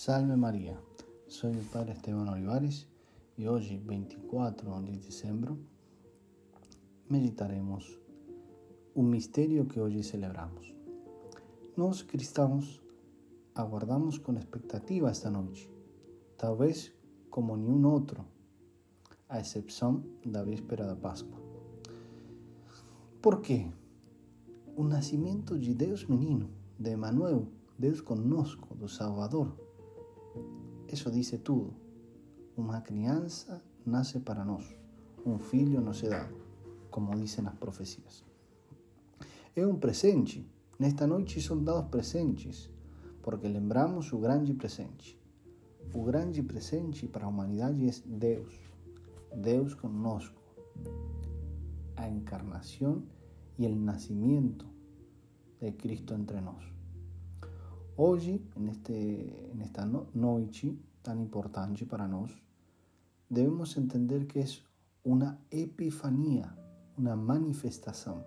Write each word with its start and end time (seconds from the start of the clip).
Salve 0.00 0.36
María, 0.36 0.80
soy 1.26 1.54
el 1.54 1.66
Padre 1.66 1.94
Esteban 1.94 2.28
Olivares 2.28 2.86
y 3.36 3.48
hoy, 3.48 3.82
24 3.84 4.80
de 4.82 4.92
diciembre, 4.92 5.56
meditaremos 7.08 7.98
un 8.94 9.10
misterio 9.10 9.66
que 9.66 9.80
hoy 9.80 10.00
celebramos. 10.04 10.72
Nos 11.76 12.04
cristãos 12.04 12.80
aguardamos 13.56 14.20
con 14.20 14.36
expectativa 14.36 15.10
esta 15.10 15.32
noche, 15.32 15.68
tal 16.36 16.56
vez 16.56 16.94
como 17.28 17.56
ni 17.56 17.66
un 17.66 17.84
otro, 17.84 18.24
a 19.28 19.40
excepción 19.40 20.06
de 20.22 20.30
la 20.30 20.44
víspera 20.44 20.86
de 20.86 20.94
Pascua. 20.94 21.40
¿Por 23.20 23.42
qué? 23.42 23.68
Un 24.76 24.90
nacimiento 24.90 25.56
de 25.56 25.74
Deus 25.74 26.08
menino, 26.08 26.46
de 26.78 26.92
Emmanuel, 26.92 27.48
Deus 27.78 28.00
conosco, 28.00 28.76
do 28.76 28.86
Salvador, 28.86 29.67
eso 30.94 31.10
dice 31.10 31.38
todo. 31.38 31.72
Una 32.56 32.82
crianza 32.82 33.62
nace 33.84 34.20
para 34.20 34.44
nós, 34.44 34.64
un 35.24 35.38
filho 35.38 35.80
nos 35.80 36.02
é 36.02 36.08
dado, 36.08 36.34
como 36.90 37.16
dicen 37.16 37.44
las 37.44 37.56
profecías. 37.56 38.24
É 39.54 39.66
un 39.66 39.78
presente. 39.78 40.46
Nesta 40.78 41.06
noite 41.06 41.40
são 41.40 41.62
dados 41.62 41.90
presentes, 41.90 42.70
porque 43.22 43.48
lembramos 43.48 44.12
o 44.12 44.18
grande 44.18 44.54
presente. 44.54 45.18
O 45.92 46.04
grande 46.04 46.42
presente 46.42 47.08
para 47.08 47.26
a 47.26 47.28
humanidade 47.28 47.88
é 47.88 47.92
Deus, 48.04 48.54
Deus 49.34 49.74
conosco. 49.74 50.40
A 51.96 52.08
encarnação 52.08 53.02
e 53.58 53.66
o 53.66 53.74
nascimento 53.74 54.66
de 55.60 55.72
Cristo 55.72 56.14
entre 56.14 56.40
nós. 56.40 56.77
Hoy, 58.00 58.40
en, 58.54 58.68
este, 58.68 59.50
en 59.50 59.60
esta 59.60 59.84
noche 59.84 60.72
tan 61.02 61.18
importante 61.18 61.84
para 61.84 62.06
nosotros, 62.06 62.40
debemos 63.28 63.76
entender 63.76 64.28
que 64.28 64.38
es 64.38 64.62
una 65.02 65.40
epifanía, 65.50 66.56
una 66.96 67.16
manifestación. 67.16 68.22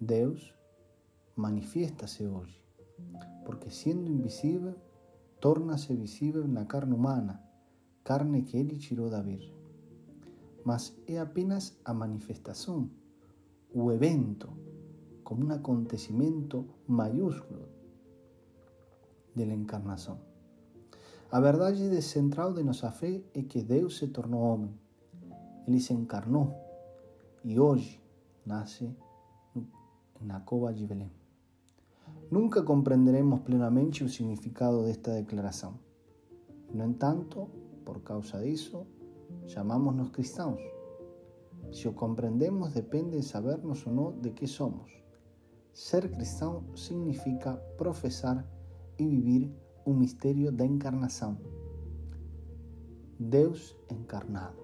Dios 0.00 0.52
manifiesta-se 1.36 2.26
hoy, 2.26 2.48
porque 3.46 3.70
siendo 3.70 4.10
invisible, 4.10 4.74
torna-se 5.38 5.94
visível 5.94 6.52
na 6.52 6.66
carne 6.66 6.96
humana, 6.96 7.48
carne 8.02 8.44
que 8.44 8.58
Ele 8.58 8.78
tirou 8.78 9.08
da 9.08 9.22
Virgem. 9.22 9.54
Mas 10.64 10.92
é 11.06 11.20
apenas 11.20 11.78
a 11.84 11.94
manifestação, 11.94 12.90
o 13.72 13.92
evento, 13.92 14.48
como 15.22 15.46
um 15.46 15.52
acontecimento 15.52 16.66
maiúsculo 16.88 17.81
de 19.34 19.46
la 19.46 19.54
encarnación. 19.54 20.18
A 21.30 21.40
verdade 21.40 22.02
central 22.02 22.54
de 22.54 22.62
nossa 22.62 22.90
fé 22.90 23.22
é 23.32 23.42
que 23.42 23.62
Deus 23.62 23.96
se 23.96 24.08
tornou 24.08 24.42
homem. 24.42 24.74
Ele 25.66 25.80
se 25.80 25.94
encarnou 25.94 26.54
e 27.42 27.58
hoje 27.58 28.02
nasce 28.44 28.94
na 30.20 30.40
cova 30.40 30.72
de 30.74 30.86
Belém. 30.86 31.10
Nunca 32.30 32.62
compreenderemos 32.62 33.40
plenamente 33.40 34.04
o 34.04 34.08
significado 34.08 34.84
desta 34.84 35.14
declaração. 35.14 35.78
No 36.72 36.84
entanto, 36.84 37.48
por 37.84 38.02
causa 38.02 38.42
disso, 38.42 38.86
chamamos-nos 39.46 40.10
cristãos. 40.10 40.60
Se 41.70 41.88
o 41.88 41.94
compreendemos, 41.94 42.72
depende 42.72 43.16
de 43.16 43.22
sabermos 43.22 43.86
ou 43.86 43.92
não 43.92 44.20
de 44.20 44.30
que 44.32 44.46
somos. 44.46 44.90
Ser 45.72 46.10
cristão 46.10 46.64
significa 46.76 47.54
professar 47.78 48.46
vivir 49.06 49.54
un 49.84 49.98
misterio 49.98 50.52
de 50.52 50.64
encarnación. 50.64 51.38
Deus 53.18 53.76
encarnado. 53.88 54.62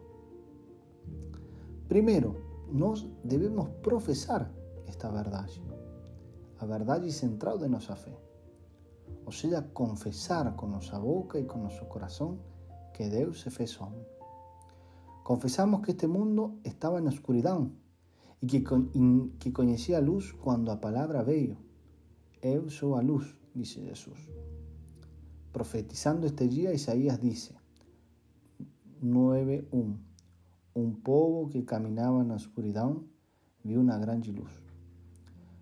Primero, 1.89 2.37
nos 2.73 3.09
debemos 3.25 3.69
profesar 3.83 4.53
esta 4.87 5.11
verdad, 5.11 5.49
a 6.59 6.67
verdade 6.67 7.11
central 7.13 7.59
de 7.61 7.69
nuestra 7.69 7.97
fe. 7.97 8.17
O 9.25 9.33
sea, 9.33 9.73
confesar 9.73 10.57
con 10.57 10.73
nuestra 10.73 10.99
boca 10.99 11.39
y 11.39 11.47
con 11.47 11.63
nuestro 11.63 11.89
corazón 11.89 12.39
que 12.93 13.09
Deus 13.09 13.41
se 13.41 13.51
fez 13.51 13.81
hombre. 13.81 14.07
Confesamos 15.23 15.83
que 15.83 15.93
este 15.93 16.09
mundo 16.09 16.59
estaba 16.65 16.99
en 16.99 17.09
oscuridad 17.09 17.61
y 18.41 18.47
que, 18.47 18.65
que 19.39 19.53
conocía 19.53 20.01
luz 20.01 20.33
cuando 20.33 20.73
a 20.73 20.81
palabra 20.81 21.23
veio. 21.23 21.57
Eu 22.41 22.71
sou 22.71 22.95
a 22.95 23.03
luz, 23.03 23.38
dice 23.55 23.83
Jesús. 23.83 24.19
Profetizando 25.53 26.27
este 26.27 26.49
día, 26.49 26.73
Isaías 26.73 27.21
dice, 27.21 27.55
9.1. 29.03 29.97
Un 30.75 31.03
povo 31.03 31.49
que 31.49 31.65
caminaba 31.65 32.21
en 32.23 32.29
la 32.29 32.35
oscuridad 32.35 32.93
vio 33.65 33.81
una 33.81 33.99
gran 33.99 34.23
luz. 34.35 34.51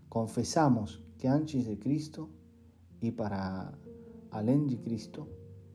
Confesamos 0.08 1.02
que 1.18 1.28
antes 1.28 1.66
de 1.66 1.78
Cristo 1.78 2.28
y 3.00 3.10
para 3.12 3.78
além 4.30 4.66
de 4.66 4.78
Cristo, 4.78 5.28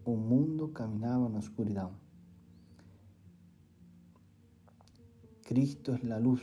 un 0.06 0.28
mundo 0.28 0.74
caminaba 0.74 1.28
en 1.28 1.34
la 1.34 1.40
oscuridad. 1.40 1.90
Cristo 5.44 5.94
es 5.94 6.04
la 6.04 6.20
luz. 6.20 6.42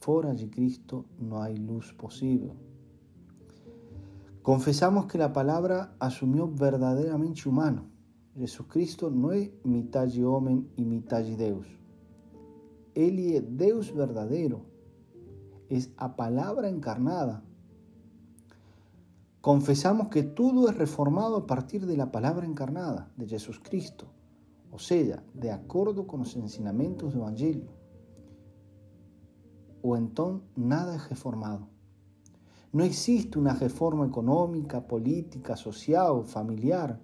Fuera 0.00 0.32
de 0.32 0.48
Cristo 0.48 1.06
no 1.18 1.42
hay 1.42 1.56
luz 1.56 1.92
posible. 1.92 2.69
Confesamos 4.42 5.04
que 5.04 5.18
la 5.18 5.34
palabra 5.34 5.94
asumió 5.98 6.50
verdaderamente 6.50 7.46
humano. 7.46 7.90
Jesucristo 8.34 9.10
no 9.10 9.32
es 9.32 9.50
mitad 9.64 10.08
hombre 10.24 10.64
y 10.76 10.84
mitad 10.86 11.22
de 11.22 11.36
Deus. 11.36 11.66
Él 12.94 13.18
es 13.18 13.44
Deus 13.58 13.94
verdadero. 13.94 14.62
Es 15.68 15.92
a 15.98 16.16
palabra 16.16 16.70
encarnada. 16.70 17.44
Confesamos 19.42 20.08
que 20.08 20.22
todo 20.22 20.70
es 20.70 20.76
reformado 20.76 21.36
a 21.36 21.46
partir 21.46 21.84
de 21.84 21.98
la 21.98 22.10
palabra 22.10 22.46
encarnada 22.46 23.12
de 23.16 23.28
Jesucristo, 23.28 24.06
o 24.70 24.78
sea, 24.78 25.22
de 25.34 25.50
acuerdo 25.50 26.06
con 26.06 26.20
los 26.20 26.34
ensinamentos 26.36 27.12
del 27.12 27.20
Evangelio. 27.20 27.70
O 29.82 29.96
entonces 29.96 30.46
nada 30.56 30.96
es 30.96 31.08
reformado. 31.08 31.68
No 32.72 32.84
existe 32.84 33.36
una 33.36 33.54
reforma 33.54 34.06
económica, 34.06 34.86
política, 34.86 35.56
social, 35.56 36.24
familiar 36.24 37.00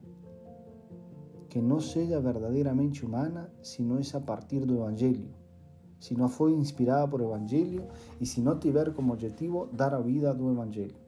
que 1.48 1.60
no 1.60 1.80
sea 1.80 2.20
verdaderamente 2.20 3.04
humana 3.04 3.50
si 3.62 3.82
no 3.82 3.98
es 3.98 4.14
a 4.14 4.24
partir 4.24 4.64
del 4.64 4.76
Evangelio, 4.76 5.30
si 5.98 6.14
no 6.14 6.28
fue 6.28 6.52
inspirada 6.52 7.10
por 7.10 7.20
el 7.20 7.26
Evangelio 7.26 7.88
y 8.20 8.26
si 8.26 8.42
no 8.42 8.60
tiver 8.60 8.92
como 8.92 9.14
objetivo 9.14 9.68
dar 9.72 9.92
a 9.92 9.98
vida 9.98 10.34
del 10.34 10.52
Evangelio. 10.52 10.98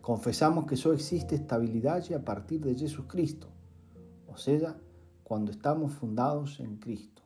Confesamos 0.00 0.66
que 0.66 0.76
solo 0.76 0.96
existe 0.96 1.36
estabilidad 1.36 2.02
a 2.12 2.24
partir 2.24 2.60
de 2.60 2.74
Jesucristo, 2.74 3.46
o 4.26 4.36
sea, 4.36 4.76
cuando 5.22 5.52
estamos 5.52 5.92
fundados 5.92 6.58
en 6.58 6.78
Cristo. 6.78 7.22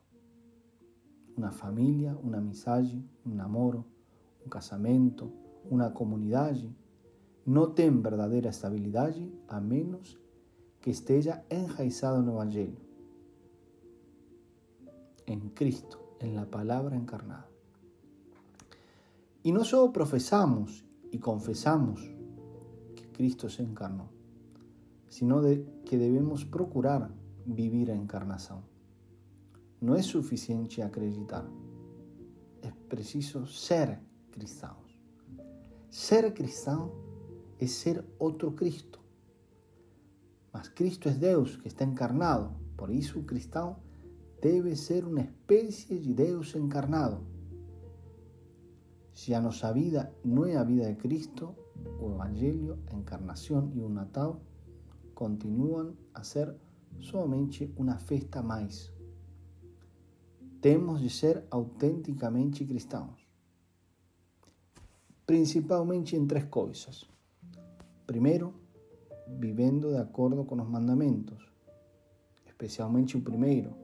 Una 1.38 1.52
familia, 1.52 2.18
una 2.22 2.36
amistad, 2.38 2.84
un 3.24 3.40
amor, 3.40 3.76
un 3.76 4.50
casamento, 4.50 5.45
una 5.70 5.92
comunidade 5.92 6.74
no 7.44 7.68
tem 7.68 7.90
verdadeira 8.00 8.50
estabilidade 8.50 9.32
a 9.48 9.60
menos 9.60 10.18
que 10.80 10.90
esteja 10.90 11.44
enraizado 11.48 12.22
no 12.22 12.32
Evangelho, 12.32 12.78
en 15.26 15.50
Cristo, 15.50 16.16
en 16.20 16.34
la 16.34 16.46
palabra 16.46 16.96
encarnada. 16.96 17.48
Y 19.42 19.52
no 19.52 19.64
solo 19.64 19.92
profesamos 19.92 20.84
y 21.12 21.18
confesamos 21.18 22.00
que 22.96 23.10
Cristo 23.12 23.48
se 23.48 23.62
encarnó, 23.62 24.08
sino 25.08 25.40
que 25.40 25.98
debemos 25.98 26.44
procurar 26.44 27.10
vivir 27.44 27.92
a 27.92 27.94
encarnación. 27.94 28.60
No 29.80 29.94
es 29.94 30.06
suficiente 30.06 30.82
acreditar, 30.82 31.44
es 32.60 32.72
preciso 32.88 33.46
ser 33.46 34.00
cristiano. 34.32 34.85
Ser 35.96 36.34
cristiano 36.34 36.92
es 37.58 37.72
ser 37.72 38.04
otro 38.18 38.54
Cristo. 38.54 38.98
Mas 40.52 40.68
Cristo 40.68 41.08
es 41.08 41.18
Dios 41.18 41.56
que 41.56 41.68
está 41.68 41.84
encarnado. 41.84 42.52
Por 42.76 42.90
eso 42.90 43.24
cristiano 43.24 43.78
debe 44.42 44.76
ser 44.76 45.06
una 45.06 45.22
especie 45.22 45.98
de 45.98 46.26
Dios 46.26 46.54
encarnado. 46.54 47.22
Si 49.14 49.32
a 49.32 49.40
nuestra 49.40 49.72
vida 49.72 50.12
no 50.22 50.44
es 50.44 50.54
la 50.54 50.64
vida 50.64 50.86
de 50.86 50.98
Cristo, 50.98 51.56
o 51.98 52.12
Evangelio, 52.12 52.76
encarnación 52.92 53.72
y 53.74 53.80
un 53.80 53.94
Natal 53.94 54.38
continúan 55.14 55.96
a 56.12 56.24
ser 56.24 56.60
solamente 57.00 57.72
una 57.78 57.98
fiesta 57.98 58.42
más. 58.42 58.92
Temos 60.60 61.00
de 61.00 61.08
ser 61.08 61.46
auténticamente 61.50 62.66
cristianos 62.66 63.25
principalmente 65.26 66.14
em 66.14 66.24
três 66.24 66.44
coisas. 66.44 67.04
Primeiro, 68.06 68.54
vivendo 69.26 69.90
de 69.90 69.96
acordo 69.96 70.44
com 70.44 70.54
os 70.54 70.68
mandamentos, 70.68 71.50
especialmente 72.46 73.16
o 73.16 73.20
primeiro, 73.20 73.74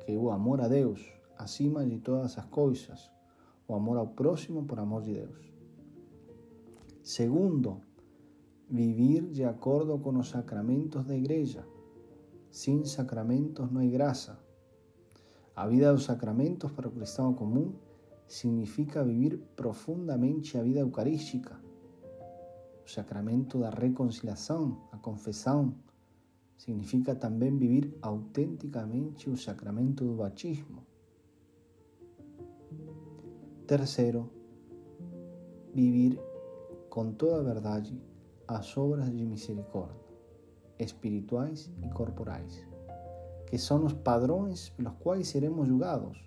que 0.00 0.12
é 0.12 0.16
amor 0.16 0.62
a 0.62 0.68
Deus 0.68 1.06
acima 1.36 1.84
de 1.84 1.98
todas 1.98 2.38
as 2.38 2.46
coisas, 2.46 3.10
o 3.68 3.74
amor 3.74 3.98
ao 3.98 4.08
próximo 4.08 4.64
por 4.64 4.78
amor 4.78 5.02
de 5.02 5.12
Deus. 5.12 5.52
Segundo, 7.02 7.82
vivir 8.68 9.22
de 9.30 9.44
acordo 9.44 9.98
com 9.98 10.18
os 10.18 10.30
sacramentos 10.30 11.04
da 11.04 11.14
igreja. 11.14 11.66
Sin 12.50 12.84
sacramentos 12.84 13.70
não 13.70 13.82
há 13.82 13.86
graça. 13.86 14.38
A 15.54 15.66
vida 15.66 15.92
dos 15.92 16.04
sacramentos 16.04 16.72
para 16.72 16.88
o 16.88 16.90
cristão 16.90 17.34
comum 17.34 17.74
significa 18.30 19.02
vivir 19.02 19.38
profundamente 19.56 20.56
a 20.56 20.62
vida 20.62 20.78
eucarística. 20.78 21.60
O 22.86 22.88
sacramento 22.88 23.58
da 23.58 23.70
reconciliação, 23.70 24.80
a 24.92 24.96
confissão, 24.96 25.74
significa 26.56 27.16
também 27.16 27.56
viver 27.56 27.92
autenticamente 28.00 29.28
o 29.28 29.36
sacramento 29.36 30.04
do 30.04 30.14
batismo. 30.14 30.86
Terceiro, 33.66 34.30
vivir 35.74 36.16
com 36.88 37.12
toda 37.12 37.40
a 37.40 37.42
verdade 37.42 38.00
as 38.46 38.76
obras 38.76 39.10
de 39.10 39.26
misericórdia, 39.26 40.06
espirituais 40.78 41.68
e 41.82 41.88
corporais, 41.88 42.64
que 43.48 43.58
são 43.58 43.84
os 43.84 43.92
padrões 43.92 44.68
pelos 44.70 44.94
quais 45.00 45.26
seremos 45.26 45.66
julgados, 45.66 46.18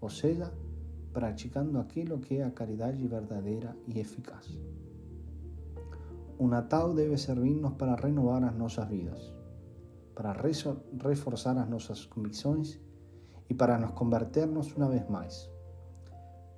ou 0.00 0.10
seja, 0.10 0.52
praticando 1.12 1.78
aquilo 1.78 2.18
que 2.18 2.36
é 2.36 2.44
a 2.44 2.50
caridade 2.50 3.06
verdadeira 3.06 3.76
e 3.86 3.98
eficaz. 3.98 4.58
O 6.38 6.46
Natal 6.46 6.94
deve 6.94 7.16
servir-nos 7.18 7.74
para 7.74 7.96
renovar 7.96 8.44
as 8.44 8.54
nossas 8.54 8.88
vidas, 8.88 9.34
para 10.14 10.32
reforçar 10.32 11.56
as 11.58 11.68
nossas 11.68 12.04
convicções 12.06 12.78
e 13.50 13.54
para 13.54 13.78
nos 13.78 13.92
converternos 13.92 14.74
uma 14.76 14.88
vez 14.88 15.08
mais. 15.08 15.50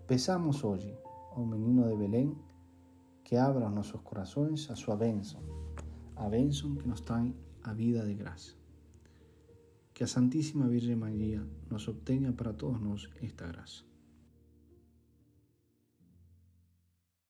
Peçamos 0.06 0.62
hoje 0.64 0.94
ao 1.32 1.46
menino 1.46 1.88
de 1.88 1.96
Belém 1.96 2.36
que 3.24 3.36
abra 3.36 3.70
os 3.70 3.90
corações 4.02 4.68
a 4.70 4.76
sua 4.76 4.96
bênção, 4.96 5.40
a 6.16 6.28
que 6.28 6.88
nos 6.88 7.00
traz 7.00 7.32
a 7.62 7.72
vida 7.72 8.04
de 8.04 8.14
graça. 8.14 8.54
Que 9.94 10.04
a 10.04 10.06
Santíssima 10.06 10.66
Virgem 10.66 10.96
Maria 10.96 11.46
nos 11.70 11.86
obtenha 11.86 12.32
para 12.32 12.52
todos 12.52 12.80
nós 12.80 13.08
esta 13.22 13.46
graça. 13.46 13.89